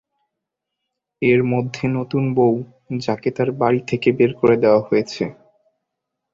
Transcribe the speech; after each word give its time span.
এর 1.21 1.41
মধ্যে 1.43 1.83
নতুন 1.97 2.23
বৌ, 2.35 2.53
যাঁকে 2.99 3.29
তাঁর 3.31 3.49
বাড়ি 3.59 3.81
থেকে 3.89 4.09
বের 4.11 4.31
করে 4.39 4.55
দেওয়া 4.63 4.81
হয়েছে। 4.87 5.23